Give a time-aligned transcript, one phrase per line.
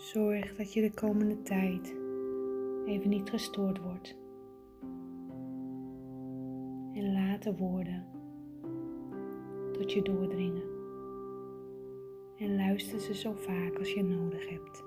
[0.00, 1.94] Zorg dat je de komende tijd
[2.84, 4.16] even niet gestoord wordt.
[6.92, 8.06] En laat de woorden
[9.72, 10.62] tot je doordringen.
[12.36, 14.84] En luister ze zo vaak als je nodig hebt.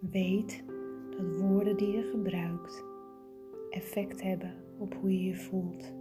[0.00, 0.64] Weet
[1.10, 2.84] dat woorden die je gebruikt
[3.70, 5.94] effect hebben op hoe je je voelt.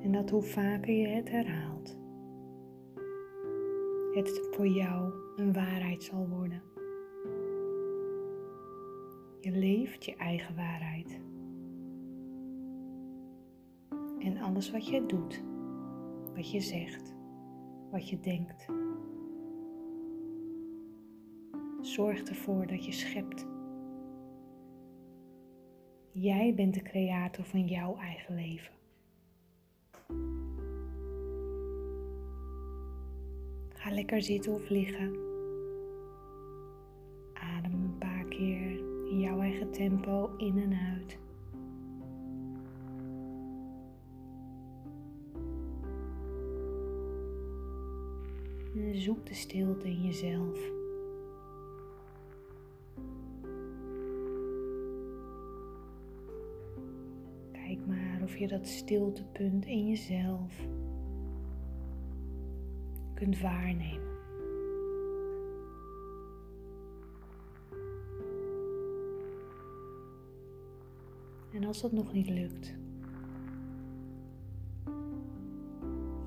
[0.00, 1.96] En dat hoe vaker je het herhaalt,
[4.16, 6.62] het voor jou een waarheid zal worden.
[9.40, 11.20] Je leeft je eigen waarheid.
[14.18, 15.44] En alles wat je doet,
[16.34, 17.14] wat je zegt,
[17.90, 18.66] wat je denkt,
[21.80, 23.46] zorg ervoor dat je schept.
[26.12, 28.75] Jij bent de creator van jouw eigen leven.
[33.86, 35.16] Ga lekker zitten of liggen.
[37.32, 38.78] Adem een paar keer
[39.10, 41.18] in jouw eigen tempo in en uit.
[48.92, 50.58] Zoek de stilte in jezelf.
[57.52, 60.66] Kijk maar of je dat stiltepunt in jezelf
[63.16, 64.14] kunt waarnemen.
[71.52, 72.74] En als dat nog niet lukt,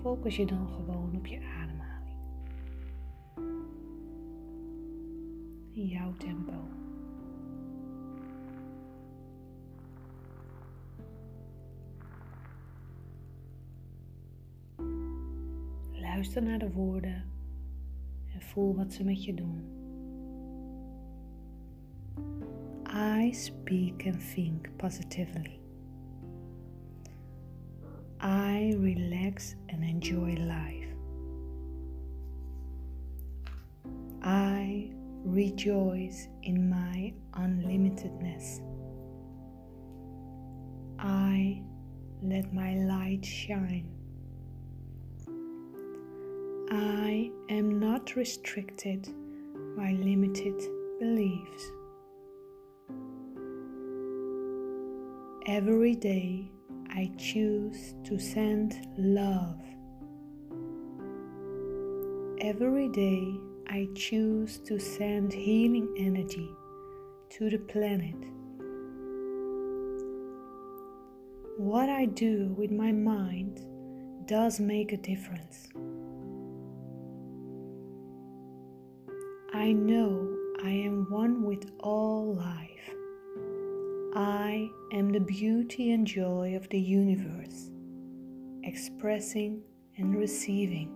[0.02, 2.18] focus je dan gewoon op je ademhaling.
[5.72, 6.79] In jouw tempo.
[16.20, 17.24] Luister naar de woorden
[18.34, 19.64] en voel wat ze met je doen.
[23.20, 25.60] I speak and think positively.
[28.22, 30.96] I relax and enjoy life.
[34.24, 34.92] I
[35.26, 38.60] rejoice in my unlimitedness.
[40.98, 41.64] I
[42.22, 43.99] let my light shine.
[46.72, 49.10] I am not restricted
[49.76, 50.54] by limited
[51.00, 51.72] beliefs.
[55.48, 56.52] Every day
[56.92, 59.60] I choose to send love.
[62.40, 63.34] Every day
[63.68, 66.50] I choose to send healing energy
[67.32, 68.16] to the planet.
[71.58, 73.60] What I do with my mind
[74.28, 75.68] does make a difference.
[79.60, 82.96] I know I am one with all life.
[84.16, 87.70] I am the beauty and joy of the universe,
[88.64, 89.62] expressing
[89.98, 90.96] and receiving.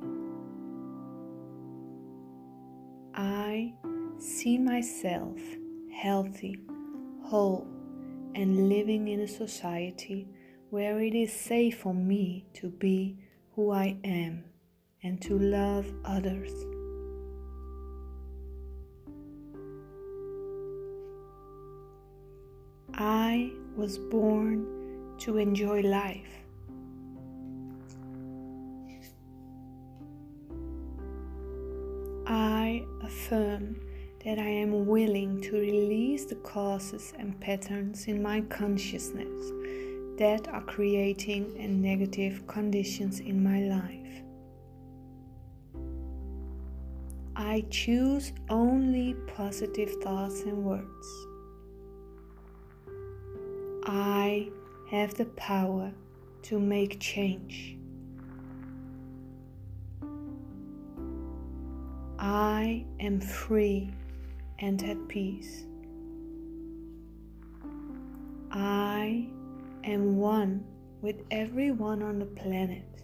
[3.13, 3.73] I
[4.17, 5.41] see myself
[5.93, 6.57] healthy,
[7.21, 7.67] whole,
[8.33, 10.25] and living in a society
[10.69, 13.17] where it is safe for me to be
[13.55, 14.45] who I am
[15.03, 16.72] and to love others.
[22.95, 24.67] I was born
[25.17, 26.29] to enjoy life.
[32.27, 33.79] I affirm
[34.23, 39.51] that I am willing to release the causes and patterns in my consciousness
[40.19, 44.03] that are creating a negative conditions in my life.
[47.35, 51.32] I choose only positive thoughts and words.
[53.85, 54.49] I
[54.89, 55.91] have the power
[56.43, 57.77] to make change.
[62.17, 63.91] I am free
[64.59, 65.65] and at peace.
[68.51, 69.27] I
[69.83, 70.63] am one
[71.01, 73.03] with everyone on the planet.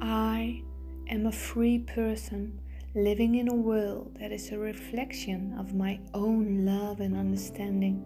[0.00, 0.62] I
[1.10, 2.60] am a free person
[2.96, 8.02] living in a world that is a reflection of my own love and understanding.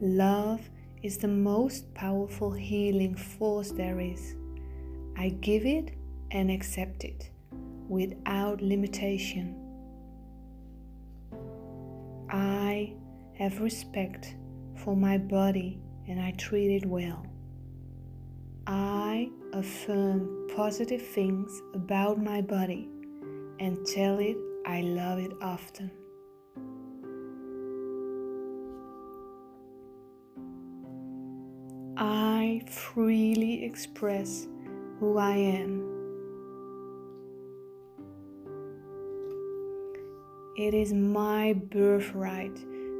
[0.00, 0.62] Love
[1.02, 4.34] is the most powerful healing force there is.
[5.18, 5.90] I give it
[6.30, 7.30] and accept it
[7.86, 9.54] without limitation.
[12.30, 12.94] I
[13.34, 14.36] have respect
[14.74, 17.27] for my body and I treat it well.
[18.70, 22.90] I affirm positive things about my body
[23.58, 24.36] and tell it
[24.66, 25.90] I love it often.
[31.96, 34.46] I freely express
[35.00, 35.82] who I am.
[40.58, 42.54] It is my birthright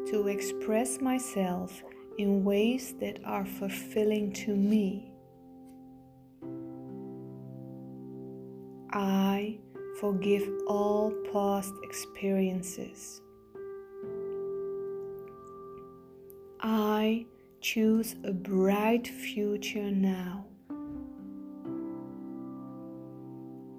[0.07, 1.83] to express myself
[2.17, 5.08] in ways that are fulfilling to me.
[9.01, 9.57] I
[10.01, 13.21] forgive all past experiences.
[16.61, 17.25] I
[17.61, 20.47] choose a bright future now.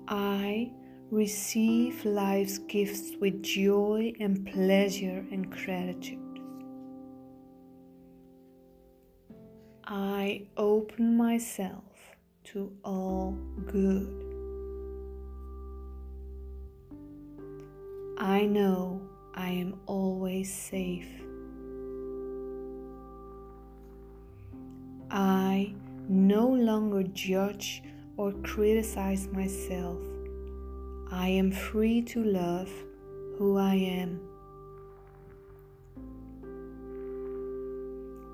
[0.08, 0.72] I
[1.12, 6.40] receive life's gifts with joy and pleasure and gratitude.
[9.84, 11.84] I open myself
[12.46, 14.29] to all good.
[18.22, 19.02] I know
[19.34, 21.08] I am always safe.
[25.10, 25.74] I
[26.10, 27.82] no longer judge
[28.18, 30.02] or criticize myself.
[31.10, 32.70] I am free to love
[33.38, 34.20] who I am.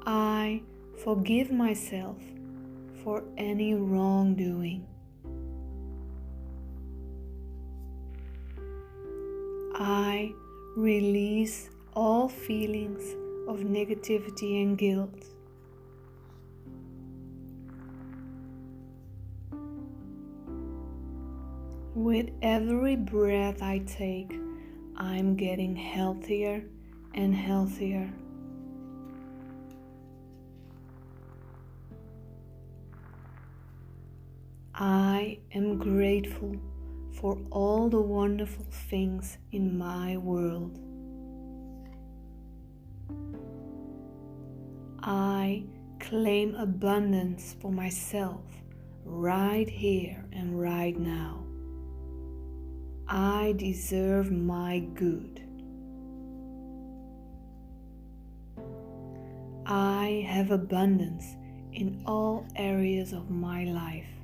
[0.07, 0.63] I
[1.03, 2.17] forgive myself
[3.03, 4.87] for any wrongdoing.
[9.77, 10.33] I
[10.77, 13.03] release all feelings
[13.45, 15.25] of negativity and guilt.
[21.93, 24.33] With every breath I take,
[24.95, 26.63] I'm getting healthier
[27.13, 28.09] and healthier.
[34.73, 36.55] I am grateful
[37.19, 40.79] for all the wonderful things in my world.
[45.01, 45.63] I
[45.99, 48.43] claim abundance for myself
[49.03, 51.43] right here and right now.
[53.07, 55.41] I deserve my good.
[59.67, 61.35] I have abundance
[61.73, 64.14] in all areas of my life.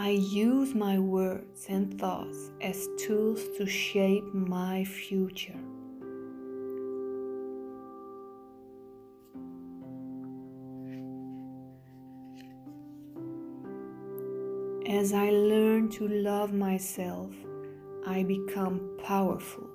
[0.00, 5.58] I use my words and thoughts as tools to shape my future.
[14.88, 17.34] As I learn to love myself,
[18.06, 19.68] I become powerful.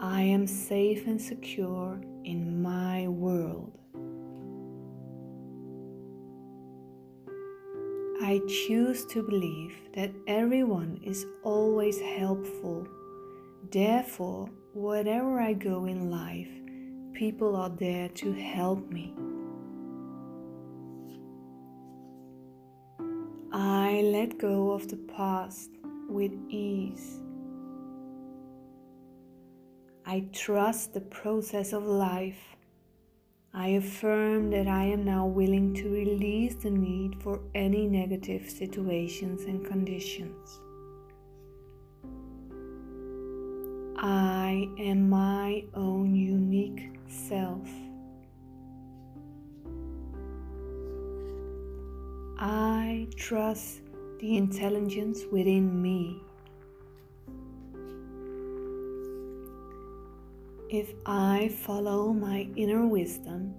[0.00, 3.81] I am safe and secure in my world.
[8.32, 12.88] I choose to believe that everyone is always helpful.
[13.70, 16.48] Therefore, wherever I go in life,
[17.12, 19.12] people are there to help me.
[23.52, 25.68] I let go of the past
[26.08, 27.20] with ease.
[30.06, 32.56] I trust the process of life
[33.54, 39.42] I affirm that I am now willing to release the need for any negative situations
[39.42, 40.58] and conditions.
[43.98, 47.68] I am my own unique self.
[52.38, 53.82] I trust
[54.18, 56.22] the intelligence within me.
[60.72, 63.54] If I follow my inner wisdom,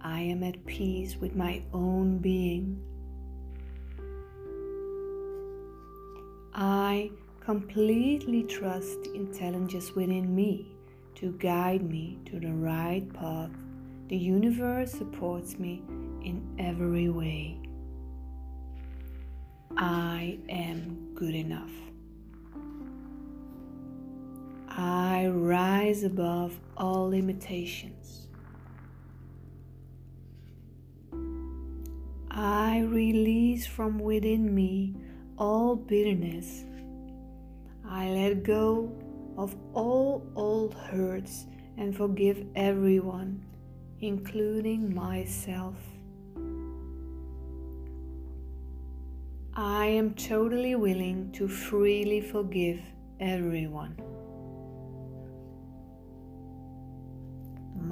[0.00, 2.82] I am at peace with my own being.
[6.54, 10.74] I completely trust the intelligence within me
[11.16, 13.50] to guide me to the right path.
[14.08, 15.82] The universe supports me
[16.24, 17.60] in every way.
[19.76, 21.72] I am good enough.
[25.28, 28.28] I rise above all limitations.
[32.30, 34.94] I release from within me
[35.36, 36.64] all bitterness.
[37.86, 38.90] I let go
[39.36, 41.44] of all old hurts
[41.76, 43.44] and forgive everyone,
[44.00, 45.76] including myself.
[49.54, 52.80] I am totally willing to freely forgive
[53.20, 54.17] everyone.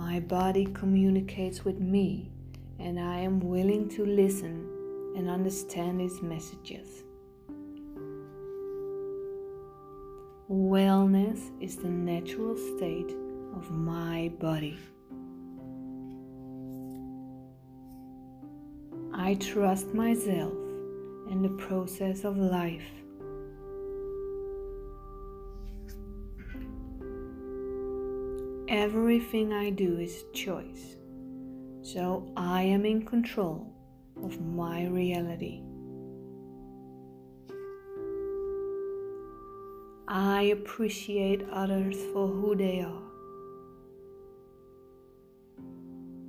[0.08, 2.30] My body communicates with me,
[2.78, 4.54] and I am willing to listen
[5.16, 7.02] and understand its messages.
[10.48, 13.16] Wellness is the natural state
[13.56, 14.78] of my body.
[19.12, 20.54] I trust myself
[21.32, 23.05] and the process of life.
[28.68, 30.96] Everything I do is choice,
[31.82, 33.72] so I am in control
[34.20, 35.62] of my reality.
[40.08, 43.02] I appreciate others for who they are.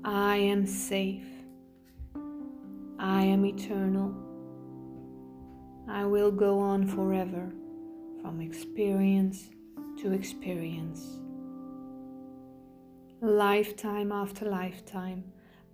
[0.05, 1.25] I am safe.
[2.99, 4.13] I am eternal.
[5.89, 7.51] I will go on forever
[8.21, 9.49] from experience
[10.01, 11.19] to experience.
[13.19, 15.23] Lifetime after lifetime,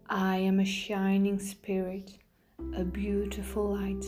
[0.09, 2.17] I am a shining spirit,
[2.73, 4.05] a beautiful light.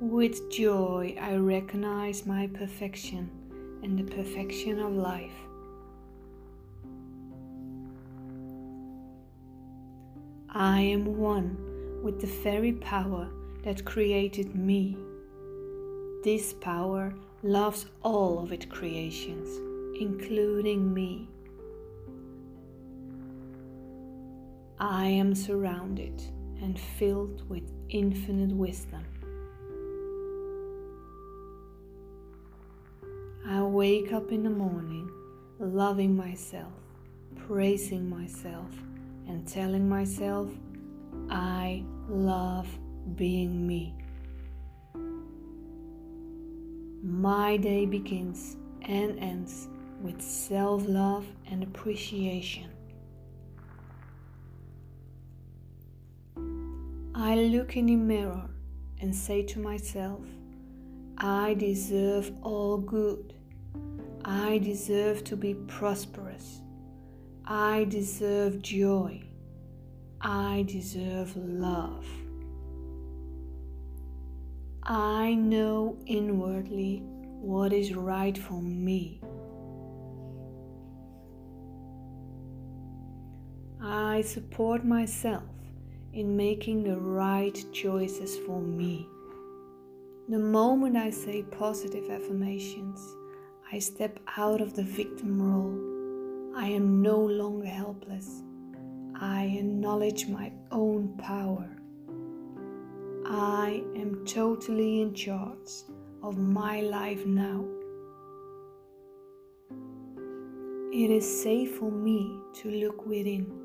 [0.00, 3.30] With joy, I recognize my perfection
[3.82, 5.36] and the perfection of life.
[10.48, 13.28] I am one with the very power
[13.62, 14.96] that created me.
[16.22, 17.12] This power
[17.42, 19.60] loves all of its creations,
[19.94, 21.28] including me.
[24.78, 26.22] I am surrounded
[26.60, 29.04] and filled with infinite wisdom.
[33.46, 35.10] I wake up in the morning
[35.58, 36.72] loving myself,
[37.46, 38.70] praising myself,
[39.28, 40.50] and telling myself
[41.30, 42.66] I love
[43.16, 43.94] being me.
[47.02, 49.68] My day begins and ends
[50.04, 52.70] with self love and appreciation.
[57.14, 58.50] I look in the mirror
[59.00, 60.20] and say to myself,
[61.16, 63.32] I deserve all good.
[64.26, 66.60] I deserve to be prosperous.
[67.46, 69.22] I deserve joy.
[70.20, 72.06] I deserve love.
[74.82, 77.02] I know inwardly
[77.40, 79.20] what is right for me.
[83.86, 85.42] I support myself
[86.14, 89.06] in making the right choices for me.
[90.30, 92.98] The moment I say positive affirmations,
[93.70, 96.56] I step out of the victim role.
[96.56, 98.40] I am no longer helpless.
[99.20, 101.68] I acknowledge my own power.
[103.26, 105.84] I am totally in charge
[106.22, 107.66] of my life now.
[110.90, 113.63] It is safe for me to look within.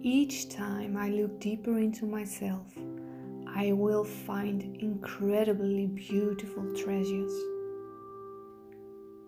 [0.00, 2.66] Each time I look deeper into myself,
[3.48, 7.32] I will find incredibly beautiful treasures.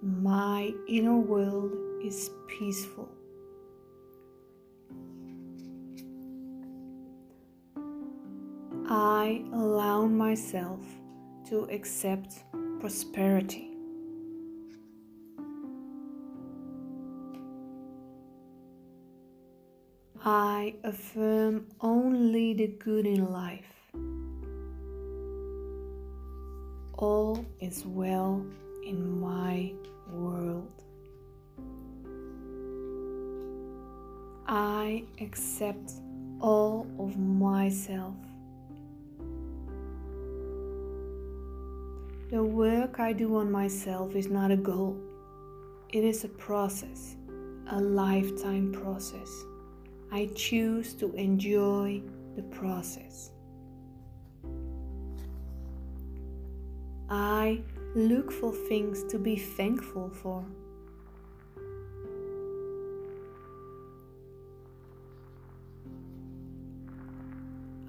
[0.00, 1.73] My inner world
[2.05, 3.09] is peaceful.
[8.89, 10.81] I allow myself
[11.49, 12.45] to accept
[12.79, 13.70] prosperity.
[20.25, 23.81] I affirm only the good in life.
[27.00, 28.45] all is well
[28.85, 29.73] in my
[30.12, 30.71] world.
[34.47, 35.93] I accept
[36.41, 38.15] all of myself.
[42.31, 44.95] The work I do on myself is not a goal,
[45.89, 47.17] it is a process,
[47.71, 49.31] a lifetime process.
[50.12, 52.02] I choose to enjoy
[52.35, 53.31] the process.
[57.09, 57.62] I
[57.95, 60.45] look for things to be thankful for.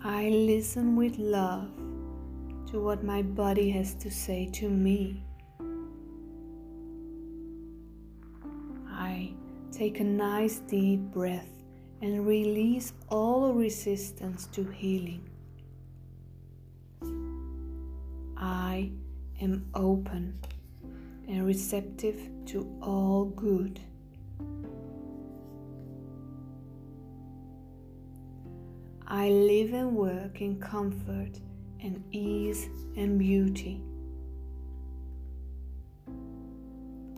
[0.04, 1.70] I listen with love
[2.72, 5.24] to what my body has to say to me.
[8.90, 9.34] I
[9.72, 11.61] take a nice deep breath
[12.01, 15.24] and release all resistance to healing.
[18.38, 18.91] I
[19.39, 20.39] am open
[21.27, 23.79] and receptive to all good.
[29.08, 31.39] I live and work in comfort
[31.84, 33.81] and ease and beauty.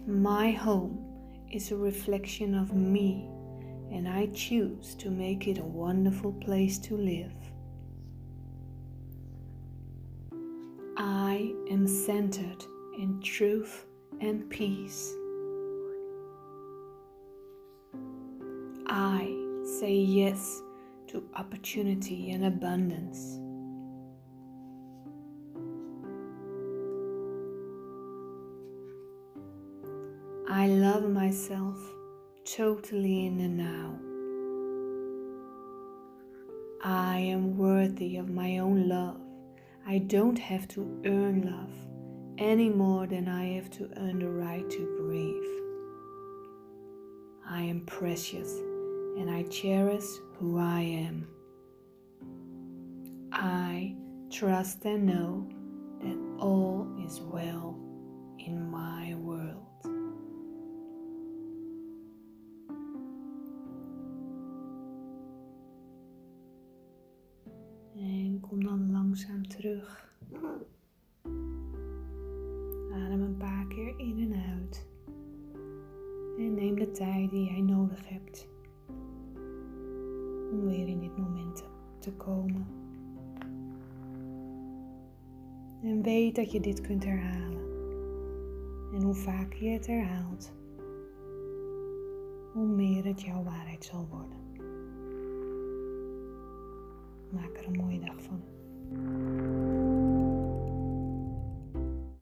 [0.05, 0.99] My home
[1.51, 3.29] is a reflection of me,
[3.93, 7.31] and I choose to make it a wonderful place to live.
[10.97, 12.65] I am centered
[12.97, 13.85] in truth
[14.19, 15.13] and peace.
[18.87, 19.31] I
[19.79, 20.61] say yes
[21.07, 23.39] to opportunity and abundance.
[30.49, 31.77] I love myself
[32.45, 33.99] totally in the now.
[36.83, 39.21] I am worthy of my own love.
[39.87, 41.73] I don't have to earn love
[42.37, 45.43] any more than I have to earn the right to breathe.
[47.49, 48.57] I am precious
[49.17, 50.05] and I cherish
[50.37, 51.27] who I am.
[53.31, 53.95] I
[54.29, 55.47] trust and know
[56.01, 57.77] that all is well
[58.39, 59.72] in my world.
[68.49, 70.15] Kom dan langzaam terug.
[72.91, 74.87] Adem een paar keer in en uit.
[76.37, 78.47] En neem de tijd die jij nodig hebt
[80.51, 81.63] om weer in dit moment
[81.99, 82.67] te komen.
[85.81, 87.63] En weet dat je dit kunt herhalen.
[88.93, 90.53] En hoe vaker je het herhaalt,
[92.53, 94.42] hoe meer het jouw waarheid zal worden.
[97.33, 98.41] Maak er een mooie dag van.